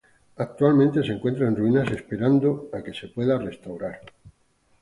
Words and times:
Actualmente 0.37 1.03
se 1.03 1.11
encuentra 1.11 1.47
en 1.47 1.55
ruinas, 1.55 1.91
esperando 1.91 2.71
a 2.73 2.81
que 2.81 2.91
pueda 3.13 3.37
ser 3.37 3.45
restaurada. 3.45 3.99